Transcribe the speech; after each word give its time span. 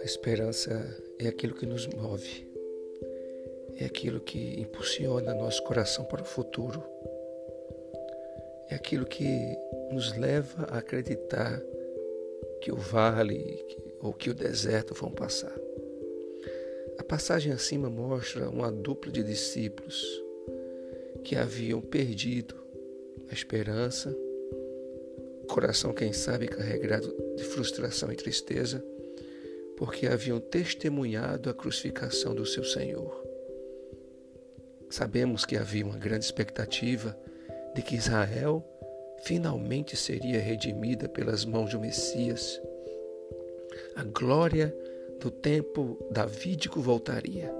A 0.00 0.04
esperança 0.04 0.96
é 1.18 1.26
aquilo 1.26 1.54
que 1.54 1.66
nos 1.66 1.88
move, 1.88 2.46
é 3.80 3.84
aquilo 3.84 4.20
que 4.20 4.60
impulsiona 4.60 5.34
nosso 5.34 5.64
coração 5.64 6.04
para 6.04 6.22
o 6.22 6.24
futuro, 6.24 6.84
é 8.68 8.76
aquilo 8.76 9.06
que 9.06 9.56
nos 9.90 10.16
leva 10.16 10.64
a 10.70 10.78
acreditar 10.78 11.60
que 12.60 12.70
o 12.70 12.76
vale 12.76 13.64
ou 14.00 14.12
que 14.12 14.30
o 14.30 14.34
deserto 14.34 14.94
vão 14.94 15.10
passar. 15.10 15.58
A 16.96 17.02
passagem 17.02 17.52
acima 17.52 17.90
mostra 17.90 18.48
uma 18.48 18.70
dupla 18.70 19.10
de 19.10 19.24
discípulos 19.24 20.22
que 21.24 21.34
haviam 21.34 21.80
perdido 21.80 22.61
a 23.32 23.34
esperança, 23.34 24.14
coração, 25.48 25.92
quem 25.92 26.12
sabe, 26.12 26.46
carregado 26.46 27.14
de 27.36 27.44
frustração 27.44 28.12
e 28.12 28.16
tristeza 28.16 28.84
porque 29.76 30.06
haviam 30.06 30.38
testemunhado 30.38 31.50
a 31.50 31.54
crucificação 31.54 32.34
do 32.34 32.46
seu 32.46 32.62
Senhor. 32.62 33.20
Sabemos 34.90 35.44
que 35.44 35.56
havia 35.56 35.84
uma 35.84 35.96
grande 35.96 36.24
expectativa 36.24 37.18
de 37.74 37.82
que 37.82 37.96
Israel 37.96 38.62
finalmente 39.24 39.96
seria 39.96 40.38
redimida 40.38 41.08
pelas 41.08 41.44
mãos 41.44 41.70
do 41.70 41.80
Messias. 41.80 42.60
A 43.96 44.04
glória 44.04 44.76
do 45.18 45.30
tempo 45.30 45.98
davídico 46.10 46.80
voltaria. 46.80 47.52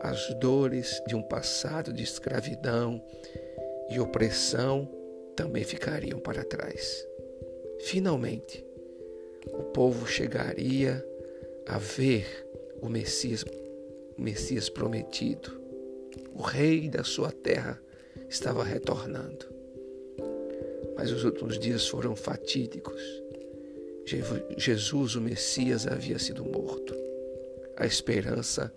As 0.00 0.34
dores 0.34 1.00
de 1.06 1.14
um 1.14 1.22
passado 1.22 1.92
de 1.92 2.02
escravidão 2.02 3.02
e 3.90 4.00
opressão 4.00 4.88
também 5.36 5.64
ficariam 5.64 6.18
para 6.18 6.44
trás. 6.44 7.06
Finalmente, 7.80 8.64
o 9.52 9.62
povo 9.64 10.06
chegaria 10.06 11.04
a 11.66 11.78
ver 11.78 12.46
o 12.80 12.88
Messias, 12.88 13.44
o 14.16 14.20
Messias 14.22 14.68
prometido. 14.68 15.60
O 16.34 16.42
rei 16.42 16.88
da 16.88 17.04
sua 17.04 17.30
terra 17.30 17.80
estava 18.28 18.64
retornando. 18.64 19.46
Mas 20.96 21.10
os 21.12 21.24
últimos 21.24 21.58
dias 21.58 21.86
foram 21.86 22.16
fatídicos. 22.16 23.02
Jesus, 24.56 25.16
o 25.16 25.20
Messias, 25.20 25.86
havia 25.86 26.18
sido 26.18 26.44
morto. 26.44 26.94
A 27.76 27.84
esperança 27.84 28.72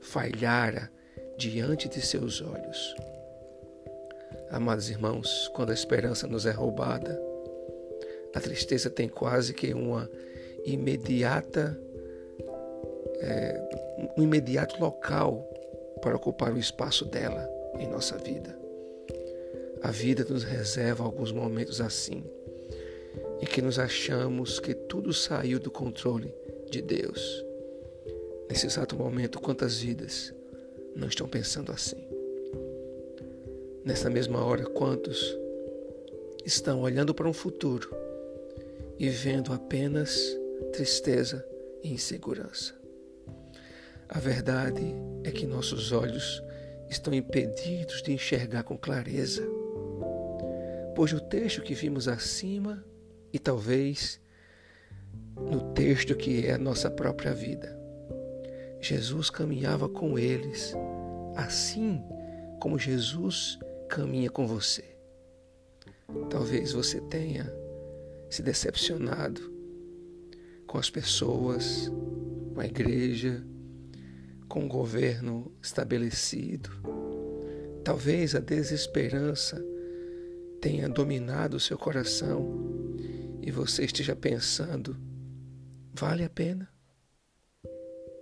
falhara 0.00 0.90
diante 1.36 1.88
de 1.88 2.00
seus 2.00 2.40
olhos. 2.40 2.94
Amados 4.50 4.88
irmãos, 4.88 5.50
quando 5.54 5.70
a 5.70 5.74
esperança 5.74 6.26
nos 6.26 6.46
é 6.46 6.50
roubada, 6.50 7.20
a 8.34 8.40
tristeza 8.40 8.88
tem 8.88 9.06
quase 9.06 9.52
que 9.52 9.74
uma 9.74 10.10
imediata, 10.64 11.78
é, 13.20 14.12
um 14.16 14.22
imediato 14.22 14.80
local 14.80 15.46
para 16.00 16.16
ocupar 16.16 16.52
o 16.52 16.58
espaço 16.58 17.04
dela 17.04 17.46
em 17.78 17.86
nossa 17.88 18.16
vida. 18.16 18.58
A 19.82 19.90
vida 19.90 20.24
nos 20.24 20.44
reserva 20.44 21.04
alguns 21.04 21.30
momentos 21.30 21.80
assim, 21.80 22.24
em 23.40 23.46
que 23.46 23.60
nos 23.60 23.78
achamos 23.78 24.58
que 24.58 24.72
tudo 24.72 25.12
saiu 25.12 25.58
do 25.60 25.70
controle 25.70 26.34
de 26.70 26.80
Deus. 26.80 27.44
Nesse 28.48 28.66
exato 28.66 28.96
momento, 28.96 29.38
quantas 29.38 29.78
vidas 29.78 30.32
não 30.96 31.06
estão 31.06 31.28
pensando 31.28 31.70
assim? 31.70 32.17
Nessa 33.84 34.10
mesma 34.10 34.44
hora, 34.44 34.64
quantos 34.64 35.36
estão 36.44 36.80
olhando 36.80 37.14
para 37.14 37.28
um 37.28 37.32
futuro 37.32 37.90
e 38.98 39.08
vendo 39.08 39.52
apenas 39.52 40.36
tristeza 40.72 41.46
e 41.82 41.92
insegurança. 41.92 42.74
A 44.08 44.18
verdade 44.18 44.94
é 45.24 45.30
que 45.30 45.46
nossos 45.46 45.92
olhos 45.92 46.42
estão 46.88 47.12
impedidos 47.12 48.02
de 48.02 48.12
enxergar 48.12 48.62
com 48.62 48.76
clareza, 48.76 49.46
pois 50.94 51.12
no 51.12 51.20
texto 51.20 51.62
que 51.62 51.74
vimos 51.74 52.08
acima 52.08 52.84
e 53.32 53.38
talvez 53.38 54.20
no 55.36 55.72
texto 55.72 56.16
que 56.16 56.46
é 56.46 56.52
a 56.52 56.58
nossa 56.58 56.90
própria 56.90 57.32
vida, 57.32 57.78
Jesus 58.80 59.28
caminhava 59.30 59.88
com 59.88 60.18
eles, 60.18 60.74
assim 61.36 62.02
como 62.60 62.78
Jesus 62.78 63.58
caminha 63.88 64.30
com 64.30 64.46
você. 64.46 64.84
Talvez 66.30 66.72
você 66.72 67.00
tenha 67.02 67.52
se 68.30 68.42
decepcionado 68.42 69.40
com 70.66 70.78
as 70.78 70.90
pessoas, 70.90 71.90
com 72.54 72.60
a 72.60 72.66
igreja, 72.66 73.44
com 74.48 74.64
o 74.64 74.68
governo 74.68 75.52
estabelecido. 75.62 76.70
Talvez 77.84 78.34
a 78.34 78.40
desesperança 78.40 79.64
tenha 80.60 80.88
dominado 80.88 81.56
o 81.56 81.60
seu 81.60 81.78
coração 81.78 82.96
e 83.42 83.50
você 83.50 83.84
esteja 83.84 84.14
pensando: 84.14 84.96
vale 85.94 86.24
a 86.24 86.30
pena? 86.30 86.68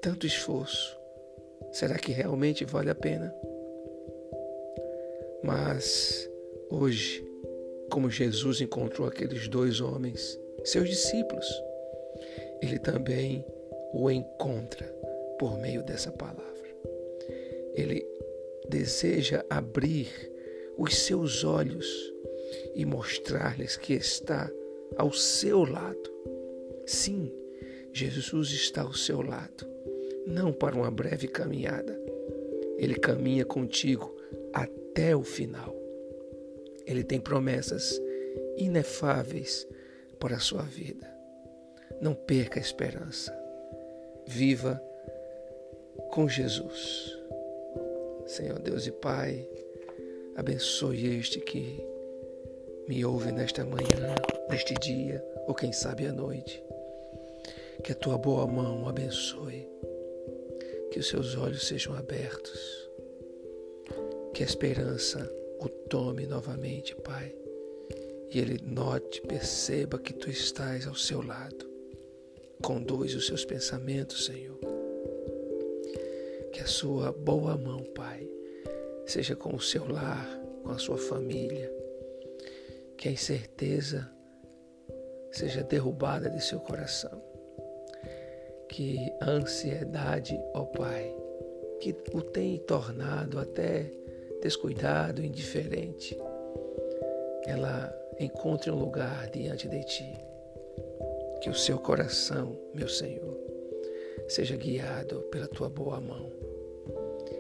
Tanto 0.03 0.27
esforço, 0.27 0.97
será 1.73 1.99
que 1.99 2.13
realmente 2.13 2.65
vale 2.65 2.91
a 2.91 2.95
pena? 2.95 3.33
Mas 5.47 6.29
hoje, 6.69 7.25
como 7.89 8.11
Jesus 8.11 8.61
encontrou 8.61 9.07
aqueles 9.07 9.47
dois 9.47 9.81
homens, 9.81 10.37
seus 10.65 10.89
discípulos, 10.89 11.47
ele 12.61 12.81
também 12.81 13.47
o 13.93 14.11
encontra 14.11 14.85
por 15.39 15.57
meio 15.61 15.85
dessa 15.85 16.11
palavra. 16.11 16.45
Ele 17.77 18.05
deseja 18.69 19.45
abrir 19.49 20.09
os 20.77 20.97
seus 20.97 21.45
olhos 21.45 21.87
e 22.75 22.85
mostrar-lhes 22.85 23.77
que 23.77 23.93
está 23.93 24.51
ao 24.97 25.13
seu 25.13 25.65
lado. 25.65 26.13
Sim, 26.87 27.33
Jesus 27.93 28.51
está 28.51 28.83
ao 28.83 28.95
seu 28.95 29.23
lado, 29.23 29.65
não 30.27 30.53
para 30.53 30.75
uma 30.75 30.91
breve 30.91 31.29
caminhada. 31.29 31.97
Ele 32.79 32.97
caminha 32.97 33.45
contigo 33.45 34.16
até 34.97 35.15
o 35.15 35.23
final. 35.23 35.77
Ele 36.87 37.05
tem 37.05 37.21
promessas 37.21 38.01
inefáveis 38.57 39.69
para 40.19 40.37
a 40.37 40.41
sua 40.41 40.63
vida. 40.63 41.07
Não 42.01 42.15
perca 42.15 42.59
a 42.59 42.63
esperança. 42.63 43.31
Viva 44.27 44.83
com 46.13 46.27
Jesus. 46.27 47.15
Senhor 48.25 48.59
Deus 48.59 48.87
e 48.87 48.91
Pai, 48.91 49.47
abençoe 50.35 51.19
este 51.19 51.41
que 51.41 51.87
me 52.89 53.05
ouve 53.05 53.33
nesta 53.33 53.67
manhã, 53.67 54.15
neste 54.49 54.73
dia, 54.81 55.23
ou 55.47 55.55
quem 55.55 55.75
sabe 55.75 56.07
à 56.07 56.13
noite. 56.13 56.65
Que 57.85 57.93
a 57.93 57.95
tua 57.95 58.17
boa 58.17 58.47
mão 58.47 58.89
abençoe. 58.89 59.69
Que 60.91 61.01
os 61.01 61.09
seus 61.09 61.37
olhos 61.37 61.67
sejam 61.67 61.95
abertos. 61.95 62.86
Que 64.37 64.43
a 64.43 64.47
esperança 64.47 65.33
o 65.61 65.67
tome 65.67 66.27
novamente, 66.27 66.95
Pai, 66.97 67.35
e 68.31 68.39
ele 68.39 68.61
note, 68.63 69.23
perceba 69.23 69.99
que 69.99 70.13
tu 70.13 70.29
estás 70.29 70.87
ao 70.87 70.95
seu 70.95 71.25
lado. 71.25 71.67
Conduz 72.63 73.15
os 73.15 73.27
seus 73.27 73.47
pensamentos, 73.47 74.27
Senhor. 74.27 74.59
Que 76.53 76.61
a 76.61 76.67
sua 76.67 77.13
boa 77.13 77.57
mão, 77.57 77.83
Pai, 77.95 78.29
seja 79.07 79.35
com 79.35 79.57
o 79.57 79.61
seu 79.61 79.91
lar, 79.91 80.29
com 80.63 80.71
a 80.71 80.77
sua 80.77 80.99
família. 80.99 81.73
Que 82.99 83.09
a 83.09 83.13
incerteza 83.13 84.07
seja 85.33 85.63
derrubada 85.63 86.29
de 86.29 86.45
seu 86.45 86.61
coração. 86.61 87.23
Que 88.69 88.99
a 89.19 89.31
ansiedade, 89.31 90.39
ó 90.53 90.67
Pai, 90.67 91.11
que 91.81 91.97
o 92.13 92.21
tem 92.21 92.59
tornado 92.59 93.39
até 93.39 93.91
descuidado, 94.41 95.25
indiferente, 95.25 96.19
ela 97.47 97.95
encontre 98.19 98.71
um 98.71 98.79
lugar 98.79 99.29
diante 99.31 99.69
de 99.69 99.85
ti. 99.85 100.13
Que 101.41 101.51
o 101.51 101.55
seu 101.55 101.79
coração, 101.79 102.59
meu 102.75 102.89
Senhor, 102.89 103.37
seja 104.29 104.57
guiado 104.57 105.21
pela 105.31 105.47
tua 105.47 105.69
boa 105.69 106.01
mão 106.01 106.31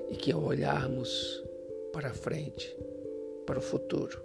e 0.08 0.16
que 0.16 0.30
ao 0.30 0.42
olharmos 0.42 1.44
para 1.92 2.12
frente, 2.12 2.76
para 3.44 3.58
o 3.58 3.62
futuro, 3.62 4.22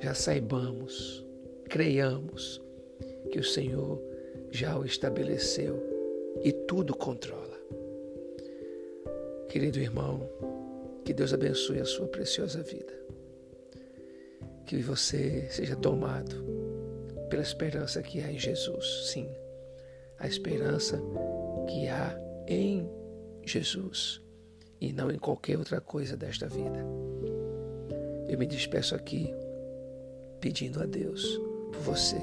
já 0.00 0.14
saibamos, 0.14 1.24
creiamos 1.68 2.62
que 3.30 3.38
o 3.38 3.44
Senhor 3.44 4.00
já 4.50 4.78
o 4.78 4.84
estabeleceu 4.84 5.76
e 6.42 6.52
tudo 6.52 6.96
controla. 6.96 7.58
Querido 9.48 9.78
irmão, 9.78 10.28
que 11.08 11.14
Deus 11.14 11.32
abençoe 11.32 11.80
a 11.80 11.86
sua 11.86 12.06
preciosa 12.06 12.62
vida. 12.62 12.92
que 14.66 14.82
você 14.82 15.48
seja 15.50 15.74
tomado 15.74 16.44
pela 17.30 17.40
esperança 17.40 18.02
que 18.02 18.20
há 18.20 18.30
em 18.30 18.38
Jesus. 18.38 19.08
Sim, 19.10 19.26
a 20.18 20.26
esperança 20.26 21.00
que 21.66 21.88
há 21.88 22.14
em 22.46 22.86
Jesus 23.42 24.20
e 24.78 24.92
não 24.92 25.10
em 25.10 25.18
qualquer 25.18 25.56
outra 25.56 25.80
coisa 25.80 26.14
desta 26.14 26.46
vida. 26.46 26.84
Eu 28.28 28.38
me 28.38 28.46
despeço 28.46 28.94
aqui 28.94 29.32
pedindo 30.40 30.82
a 30.82 30.84
Deus 30.84 31.40
por 31.72 31.80
você, 31.80 32.20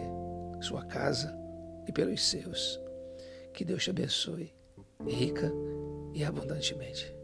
sua 0.62 0.86
casa 0.86 1.36
e 1.88 1.92
pelos 1.92 2.22
seus. 2.24 2.80
Que 3.52 3.66
Deus 3.66 3.84
te 3.84 3.90
abençoe 3.90 4.54
rica 5.08 5.52
e 6.14 6.24
abundantemente. 6.24 7.15